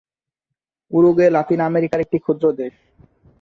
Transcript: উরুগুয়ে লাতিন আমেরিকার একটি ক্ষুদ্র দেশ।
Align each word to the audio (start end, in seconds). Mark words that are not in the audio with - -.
উরুগুয়ে 0.91 1.29
লাতিন 1.29 1.59
আমেরিকার 1.61 1.99
একটি 1.99 2.17
ক্ষুদ্র 2.19 2.45
দেশ। 2.51 2.73